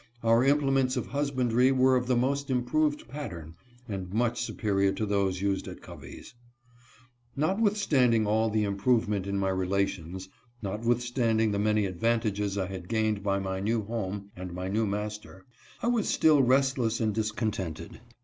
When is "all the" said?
8.25-8.63